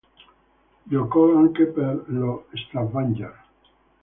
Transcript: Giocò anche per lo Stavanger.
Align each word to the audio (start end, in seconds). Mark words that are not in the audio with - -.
Giocò 0.81 1.37
anche 1.37 1.67
per 1.67 2.05
lo 2.07 2.47
Stavanger. 2.53 3.45